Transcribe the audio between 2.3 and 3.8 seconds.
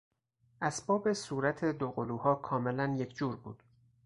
کاملا یکجور بود.